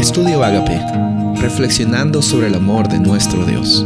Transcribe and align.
Estudio 0.00 0.42
Agape, 0.42 0.80
reflexionando 1.42 2.22
sobre 2.22 2.46
el 2.46 2.54
amor 2.54 2.88
de 2.88 2.98
nuestro 2.98 3.44
Dios. 3.44 3.84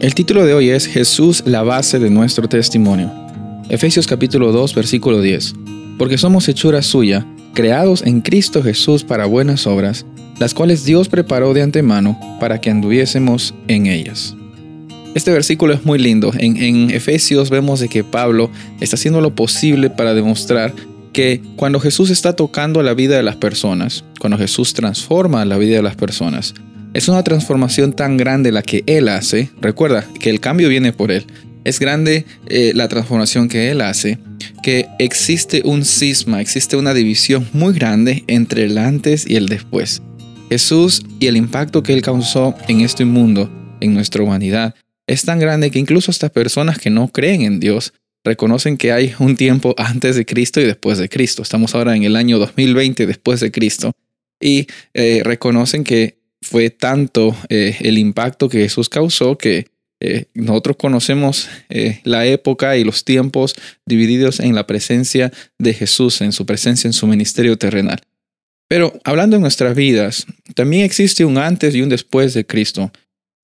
El 0.00 0.14
título 0.14 0.44
de 0.44 0.52
hoy 0.52 0.68
es 0.68 0.86
Jesús, 0.86 1.42
la 1.46 1.62
base 1.62 1.98
de 1.98 2.10
nuestro 2.10 2.46
testimonio. 2.46 3.10
Efesios 3.70 4.06
capítulo 4.06 4.52
2, 4.52 4.74
versículo 4.74 5.22
10. 5.22 5.54
Porque 5.96 6.18
somos 6.18 6.46
hechura 6.46 6.82
suya, 6.82 7.26
creados 7.54 8.02
en 8.02 8.20
Cristo 8.20 8.62
Jesús 8.62 9.02
para 9.02 9.24
buenas 9.24 9.66
obras, 9.66 10.04
las 10.38 10.52
cuales 10.52 10.84
Dios 10.84 11.08
preparó 11.08 11.54
de 11.54 11.62
antemano 11.62 12.20
para 12.38 12.60
que 12.60 12.68
anduviésemos 12.68 13.54
en 13.68 13.86
ellas. 13.86 14.36
Este 15.14 15.30
versículo 15.30 15.72
es 15.72 15.86
muy 15.86 15.98
lindo. 15.98 16.32
En, 16.38 16.58
en, 16.58 16.90
Efesios 16.90 17.48
vemos 17.48 17.80
de 17.80 17.88
que 17.88 18.04
Pablo 18.04 18.50
está 18.78 18.96
haciendo 18.96 19.22
lo 19.22 19.34
posible 19.34 19.88
para 19.88 20.12
demostrar 20.12 20.74
que 21.12 21.42
cuando 21.56 21.80
Jesús 21.80 22.10
está 22.10 22.34
tocando 22.34 22.82
la 22.82 22.94
vida 22.94 23.16
de 23.16 23.22
las 23.22 23.36
personas, 23.36 24.04
cuando 24.18 24.38
Jesús 24.38 24.74
transforma 24.74 25.44
la 25.44 25.58
vida 25.58 25.76
de 25.76 25.82
las 25.82 25.96
personas, 25.96 26.54
es 26.94 27.08
una 27.08 27.22
transformación 27.22 27.94
tan 27.94 28.16
grande 28.16 28.52
la 28.52 28.62
que 28.62 28.84
Él 28.86 29.08
hace. 29.08 29.50
Recuerda 29.60 30.06
que 30.20 30.30
el 30.30 30.40
cambio 30.40 30.68
viene 30.68 30.92
por 30.92 31.10
Él. 31.10 31.24
Es 31.64 31.78
grande 31.78 32.26
eh, 32.48 32.72
la 32.74 32.88
transformación 32.88 33.48
que 33.48 33.70
Él 33.70 33.80
hace, 33.80 34.18
que 34.62 34.88
existe 34.98 35.62
un 35.64 35.84
cisma, 35.84 36.40
existe 36.40 36.76
una 36.76 36.92
división 36.92 37.48
muy 37.52 37.72
grande 37.72 38.24
entre 38.26 38.64
el 38.64 38.78
antes 38.78 39.24
y 39.28 39.36
el 39.36 39.46
después. 39.46 40.02
Jesús 40.50 41.02
y 41.18 41.28
el 41.28 41.36
impacto 41.36 41.82
que 41.82 41.94
Él 41.94 42.02
causó 42.02 42.54
en 42.68 42.80
este 42.80 43.04
mundo, 43.04 43.50
en 43.80 43.94
nuestra 43.94 44.22
humanidad, 44.22 44.74
es 45.06 45.22
tan 45.24 45.38
grande 45.38 45.70
que 45.70 45.78
incluso 45.78 46.10
estas 46.10 46.30
personas 46.30 46.78
que 46.78 46.90
no 46.90 47.08
creen 47.08 47.42
en 47.42 47.60
Dios 47.60 47.92
reconocen 48.24 48.76
que 48.76 48.92
hay 48.92 49.14
un 49.18 49.36
tiempo 49.36 49.74
antes 49.76 50.16
de 50.16 50.24
Cristo 50.24 50.60
y 50.60 50.64
después 50.64 50.98
de 50.98 51.08
Cristo. 51.08 51.42
Estamos 51.42 51.74
ahora 51.74 51.96
en 51.96 52.04
el 52.04 52.16
año 52.16 52.38
2020 52.38 53.06
después 53.06 53.40
de 53.40 53.50
Cristo 53.50 53.92
y 54.40 54.66
eh, 54.94 55.22
reconocen 55.24 55.84
que 55.84 56.18
fue 56.40 56.70
tanto 56.70 57.36
eh, 57.48 57.76
el 57.80 57.98
impacto 57.98 58.48
que 58.48 58.58
Jesús 58.58 58.88
causó 58.88 59.38
que 59.38 59.66
eh, 60.00 60.26
nosotros 60.34 60.76
conocemos 60.76 61.48
la 62.02 62.26
época 62.26 62.76
y 62.76 62.82
los 62.82 63.04
tiempos 63.04 63.54
divididos 63.86 64.40
en 64.40 64.56
la 64.56 64.66
presencia 64.66 65.32
de 65.58 65.74
Jesús, 65.74 66.20
en 66.22 66.32
su 66.32 66.44
presencia 66.44 66.88
en 66.88 66.92
su 66.92 67.06
ministerio 67.06 67.56
terrenal. 67.56 68.00
Pero 68.68 68.98
hablando 69.04 69.36
de 69.36 69.40
nuestras 69.40 69.76
vidas, 69.76 70.26
también 70.56 70.84
existe 70.84 71.24
un 71.24 71.38
antes 71.38 71.74
y 71.74 71.82
un 71.82 71.88
después 71.88 72.34
de 72.34 72.44
Cristo. 72.44 72.90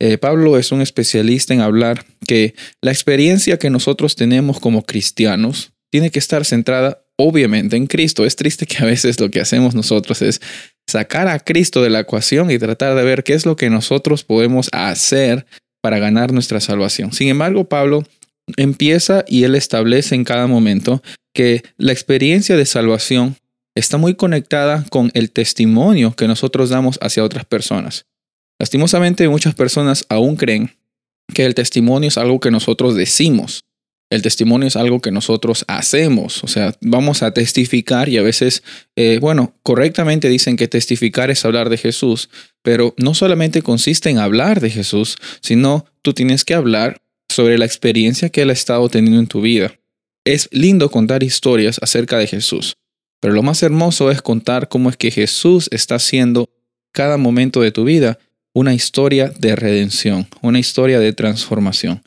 Eh, 0.00 0.18
Pablo 0.18 0.58
es 0.58 0.70
un 0.70 0.80
especialista 0.80 1.54
en 1.54 1.60
hablar 1.60 2.04
que 2.26 2.54
la 2.80 2.92
experiencia 2.92 3.58
que 3.58 3.70
nosotros 3.70 4.14
tenemos 4.14 4.60
como 4.60 4.82
cristianos 4.82 5.72
tiene 5.90 6.10
que 6.10 6.18
estar 6.18 6.44
centrada 6.44 7.02
obviamente 7.16 7.76
en 7.76 7.86
Cristo. 7.86 8.24
Es 8.24 8.36
triste 8.36 8.66
que 8.66 8.78
a 8.78 8.86
veces 8.86 9.20
lo 9.20 9.30
que 9.30 9.40
hacemos 9.40 9.74
nosotros 9.74 10.22
es 10.22 10.40
sacar 10.88 11.28
a 11.28 11.40
Cristo 11.40 11.82
de 11.82 11.90
la 11.90 12.00
ecuación 12.00 12.50
y 12.50 12.58
tratar 12.58 12.94
de 12.94 13.02
ver 13.02 13.24
qué 13.24 13.34
es 13.34 13.44
lo 13.44 13.56
que 13.56 13.70
nosotros 13.70 14.24
podemos 14.24 14.68
hacer 14.72 15.46
para 15.82 15.98
ganar 15.98 16.32
nuestra 16.32 16.60
salvación. 16.60 17.12
Sin 17.12 17.28
embargo, 17.28 17.64
Pablo 17.64 18.04
empieza 18.56 19.24
y 19.28 19.44
él 19.44 19.54
establece 19.54 20.14
en 20.14 20.24
cada 20.24 20.46
momento 20.46 21.02
que 21.34 21.62
la 21.76 21.92
experiencia 21.92 22.56
de 22.56 22.66
salvación 22.66 23.36
está 23.74 23.96
muy 23.96 24.14
conectada 24.14 24.84
con 24.90 25.10
el 25.14 25.30
testimonio 25.30 26.14
que 26.14 26.26
nosotros 26.26 26.70
damos 26.70 26.98
hacia 27.02 27.24
otras 27.24 27.44
personas. 27.44 28.06
Lastimosamente 28.58 29.28
muchas 29.28 29.54
personas 29.54 30.04
aún 30.08 30.36
creen 30.36 30.76
que 31.32 31.44
el 31.44 31.54
testimonio 31.54 32.08
es 32.08 32.18
algo 32.18 32.40
que 32.40 32.50
nosotros 32.50 32.94
decimos. 32.94 33.64
El 34.10 34.22
testimonio 34.22 34.66
es 34.66 34.76
algo 34.76 35.00
que 35.00 35.10
nosotros 35.10 35.66
hacemos, 35.68 36.42
o 36.42 36.48
sea, 36.48 36.74
vamos 36.80 37.22
a 37.22 37.32
testificar 37.32 38.08
y 38.08 38.16
a 38.16 38.22
veces, 38.22 38.62
eh, 38.96 39.18
bueno, 39.20 39.54
correctamente 39.62 40.30
dicen 40.30 40.56
que 40.56 40.66
testificar 40.66 41.30
es 41.30 41.44
hablar 41.44 41.68
de 41.68 41.76
Jesús, 41.76 42.30
pero 42.62 42.94
no 42.96 43.12
solamente 43.12 43.60
consiste 43.60 44.08
en 44.08 44.16
hablar 44.16 44.60
de 44.60 44.70
Jesús, 44.70 45.18
sino 45.42 45.84
tú 46.00 46.14
tienes 46.14 46.46
que 46.46 46.54
hablar 46.54 47.02
sobre 47.28 47.58
la 47.58 47.66
experiencia 47.66 48.30
que 48.30 48.42
Él 48.42 48.50
ha 48.50 48.54
estado 48.54 48.88
teniendo 48.88 49.20
en 49.20 49.26
tu 49.26 49.42
vida. 49.42 49.78
Es 50.24 50.48
lindo 50.52 50.90
contar 50.90 51.22
historias 51.22 51.78
acerca 51.82 52.16
de 52.16 52.26
Jesús, 52.26 52.78
pero 53.20 53.34
lo 53.34 53.42
más 53.42 53.62
hermoso 53.62 54.10
es 54.10 54.22
contar 54.22 54.70
cómo 54.70 54.88
es 54.88 54.96
que 54.96 55.10
Jesús 55.10 55.68
está 55.70 55.96
haciendo 55.96 56.48
cada 56.92 57.18
momento 57.18 57.60
de 57.60 57.72
tu 57.72 57.84
vida 57.84 58.18
una 58.54 58.74
historia 58.74 59.32
de 59.38 59.56
redención, 59.56 60.26
una 60.42 60.58
historia 60.58 60.98
de 60.98 61.12
transformación. 61.12 62.02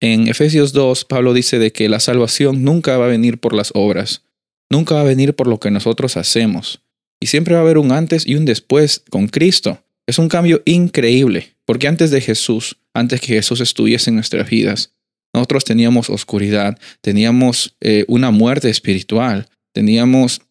En 0.00 0.28
Efesios 0.28 0.72
2, 0.72 1.04
Pablo 1.06 1.32
dice 1.32 1.58
de 1.58 1.72
que 1.72 1.88
la 1.88 2.00
salvación 2.00 2.62
nunca 2.62 2.98
va 2.98 3.06
a 3.06 3.08
venir 3.08 3.38
por 3.38 3.54
las 3.54 3.70
obras, 3.74 4.22
nunca 4.70 4.96
va 4.96 5.00
a 5.02 5.04
venir 5.04 5.34
por 5.34 5.46
lo 5.46 5.60
que 5.60 5.70
nosotros 5.70 6.16
hacemos, 6.16 6.82
y 7.20 7.26
siempre 7.26 7.54
va 7.54 7.60
a 7.60 7.62
haber 7.62 7.78
un 7.78 7.92
antes 7.92 8.26
y 8.26 8.34
un 8.34 8.44
después 8.44 9.02
con 9.10 9.28
Cristo. 9.28 9.82
Es 10.06 10.18
un 10.18 10.28
cambio 10.28 10.60
increíble, 10.66 11.54
porque 11.64 11.88
antes 11.88 12.10
de 12.10 12.20
Jesús, 12.20 12.76
antes 12.92 13.20
que 13.20 13.28
Jesús 13.28 13.60
estuviese 13.60 14.10
en 14.10 14.16
nuestras 14.16 14.50
vidas, 14.50 14.92
nosotros 15.32 15.64
teníamos 15.64 16.10
oscuridad, 16.10 16.78
teníamos 17.00 17.74
eh, 17.80 18.04
una 18.08 18.30
muerte 18.30 18.68
espiritual, 18.68 19.48
teníamos 19.72 20.42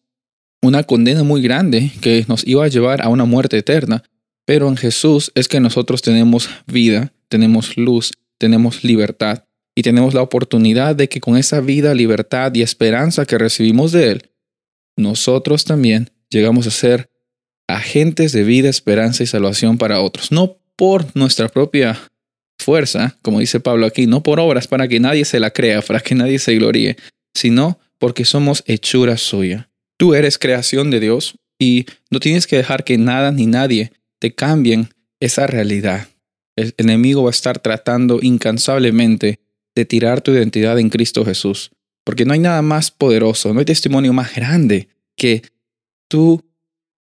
una 0.62 0.82
condena 0.82 1.22
muy 1.22 1.42
grande 1.42 1.90
que 2.00 2.24
nos 2.28 2.46
iba 2.46 2.64
a 2.64 2.68
llevar 2.68 3.02
a 3.02 3.08
una 3.08 3.24
muerte 3.24 3.56
eterna, 3.56 4.02
pero 4.44 4.68
en 4.68 4.76
Jesús 4.76 5.32
es 5.34 5.48
que 5.48 5.60
nosotros 5.60 6.02
tenemos 6.02 6.48
vida, 6.66 7.12
tenemos 7.28 7.76
luz, 7.76 8.12
tenemos 8.38 8.84
libertad 8.84 9.44
y 9.74 9.82
tenemos 9.82 10.14
la 10.14 10.22
oportunidad 10.22 10.94
de 10.94 11.08
que 11.08 11.20
con 11.20 11.36
esa 11.36 11.60
vida, 11.60 11.94
libertad 11.94 12.54
y 12.54 12.62
esperanza 12.62 13.26
que 13.26 13.38
recibimos 13.38 13.92
de 13.92 14.12
Él, 14.12 14.30
nosotros 14.96 15.64
también 15.64 16.10
llegamos 16.30 16.66
a 16.66 16.70
ser 16.70 17.10
agentes 17.66 18.32
de 18.32 18.44
vida, 18.44 18.68
esperanza 18.68 19.22
y 19.22 19.26
salvación 19.26 19.78
para 19.78 20.00
otros. 20.00 20.30
No 20.30 20.58
por 20.76 21.16
nuestra 21.16 21.48
propia 21.48 21.98
fuerza, 22.58 23.16
como 23.22 23.40
dice 23.40 23.60
Pablo 23.60 23.86
aquí, 23.86 24.06
no 24.06 24.22
por 24.22 24.38
obras 24.40 24.68
para 24.68 24.88
que 24.88 25.00
nadie 25.00 25.24
se 25.24 25.40
la 25.40 25.50
crea, 25.50 25.82
para 25.82 26.00
que 26.00 26.14
nadie 26.14 26.38
se 26.38 26.54
gloríe, 26.54 26.96
sino 27.34 27.78
porque 27.98 28.24
somos 28.24 28.62
hechura 28.66 29.16
suya. 29.16 29.70
Tú 29.96 30.14
eres 30.14 30.38
creación 30.38 30.90
de 30.90 31.00
Dios 31.00 31.38
y 31.58 31.86
no 32.10 32.20
tienes 32.20 32.46
que 32.46 32.56
dejar 32.56 32.84
que 32.84 32.98
nada 32.98 33.32
ni 33.32 33.46
nadie 33.46 33.92
te 34.24 34.34
cambien 34.34 34.88
esa 35.20 35.46
realidad. 35.46 36.08
El 36.56 36.72
enemigo 36.78 37.24
va 37.24 37.28
a 37.28 37.30
estar 37.30 37.58
tratando 37.58 38.20
incansablemente 38.22 39.38
de 39.74 39.84
tirar 39.84 40.22
tu 40.22 40.30
identidad 40.30 40.78
en 40.78 40.88
Cristo 40.88 41.26
Jesús, 41.26 41.72
porque 42.04 42.24
no 42.24 42.32
hay 42.32 42.38
nada 42.38 42.62
más 42.62 42.90
poderoso, 42.90 43.52
no 43.52 43.60
hay 43.60 43.66
testimonio 43.66 44.14
más 44.14 44.34
grande 44.34 44.88
que 45.14 45.42
tú 46.08 46.42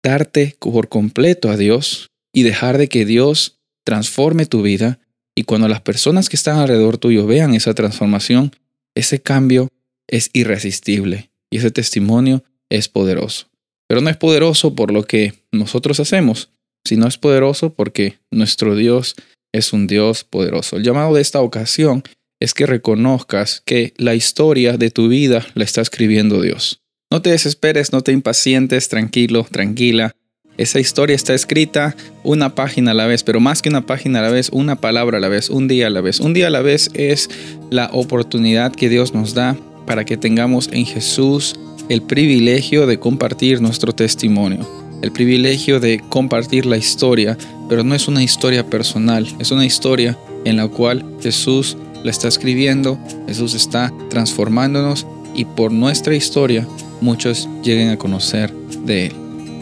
darte 0.01 0.55
por 0.57 0.87
completo 0.87 1.49
a 1.49 1.57
Dios 1.57 2.11
y 2.31 2.43
dejar 2.43 2.77
de 2.77 2.87
que 2.87 3.03
Dios 3.03 3.59
transforme 3.83 4.45
tu 4.45 4.61
vida 4.61 5.01
y 5.35 5.43
cuando 5.43 5.67
las 5.67 5.81
personas 5.81 6.29
que 6.29 6.37
están 6.37 6.59
alrededor 6.59 6.97
tuyo 6.97 7.27
vean 7.27 7.53
esa 7.55 7.73
transformación, 7.73 8.55
ese 8.95 9.21
cambio 9.21 9.67
es 10.07 10.29
irresistible 10.31 11.29
y 11.49 11.57
ese 11.57 11.71
testimonio 11.71 12.45
es 12.69 12.87
poderoso. 12.87 13.47
Pero 13.89 13.99
no 13.99 14.09
es 14.09 14.15
poderoso 14.15 14.75
por 14.75 14.93
lo 14.93 15.03
que 15.03 15.33
nosotros 15.51 15.99
hacemos, 15.99 16.51
no 16.91 17.07
es 17.07 17.17
poderoso 17.17 17.73
porque 17.73 18.17
nuestro 18.31 18.75
Dios 18.75 19.15
es 19.53 19.73
un 19.73 19.87
Dios 19.87 20.23
poderoso. 20.23 20.77
El 20.77 20.83
llamado 20.83 21.13
de 21.13 21.21
esta 21.21 21.41
ocasión 21.41 22.03
es 22.39 22.53
que 22.53 22.65
reconozcas 22.65 23.61
que 23.65 23.93
la 23.97 24.15
historia 24.15 24.77
de 24.77 24.89
tu 24.89 25.07
vida 25.07 25.45
la 25.53 25.63
está 25.63 25.81
escribiendo 25.81 26.41
Dios. 26.41 26.81
No 27.11 27.21
te 27.21 27.31
desesperes, 27.31 27.91
no 27.91 28.01
te 28.01 28.11
impacientes, 28.11 28.87
tranquilo, 28.87 29.45
tranquila. 29.49 30.15
Esa 30.57 30.79
historia 30.79 31.15
está 31.15 31.33
escrita 31.33 31.95
una 32.23 32.55
página 32.55 32.91
a 32.91 32.93
la 32.93 33.05
vez, 33.05 33.23
pero 33.23 33.39
más 33.39 33.61
que 33.61 33.69
una 33.69 33.85
página 33.85 34.19
a 34.19 34.23
la 34.23 34.29
vez, 34.29 34.49
una 34.51 34.75
palabra 34.79 35.17
a 35.17 35.21
la 35.21 35.27
vez, 35.27 35.49
un 35.49 35.67
día 35.67 35.87
a 35.87 35.89
la 35.89 36.01
vez. 36.01 36.19
Un 36.19 36.33
día 36.33 36.47
a 36.47 36.51
la 36.51 36.61
vez 36.61 36.89
es 36.93 37.29
la 37.69 37.89
oportunidad 37.93 38.73
que 38.73 38.89
Dios 38.89 39.13
nos 39.13 39.33
da 39.33 39.57
para 39.85 40.05
que 40.05 40.17
tengamos 40.17 40.69
en 40.71 40.85
Jesús 40.85 41.55
el 41.89 42.01
privilegio 42.01 42.85
de 42.85 42.99
compartir 42.99 43.61
nuestro 43.61 43.93
testimonio 43.93 44.80
el 45.01 45.11
privilegio 45.11 45.79
de 45.79 46.01
compartir 46.09 46.65
la 46.65 46.77
historia, 46.77 47.37
pero 47.69 47.83
no 47.83 47.95
es 47.95 48.07
una 48.07 48.23
historia 48.23 48.65
personal, 48.65 49.27
es 49.39 49.51
una 49.51 49.65
historia 49.65 50.17
en 50.45 50.57
la 50.57 50.67
cual 50.67 51.05
Jesús 51.21 51.77
la 52.03 52.11
está 52.11 52.27
escribiendo, 52.27 52.97
Jesús 53.27 53.53
está 53.53 53.91
transformándonos 54.09 55.05
y 55.33 55.45
por 55.45 55.71
nuestra 55.71 56.15
historia 56.15 56.67
muchos 56.99 57.47
lleguen 57.63 57.89
a 57.89 57.97
conocer 57.97 58.53
de 58.85 59.07
Él. 59.07 59.13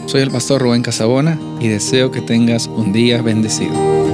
Soy 0.08 0.22
el 0.22 0.32
pastor 0.32 0.62
Rubén 0.62 0.82
Casabona 0.82 1.40
y 1.60 1.68
deseo 1.68 2.12
que 2.12 2.22
tengas 2.22 2.68
un 2.68 2.92
día 2.94 3.22
bendecido. 3.22 4.09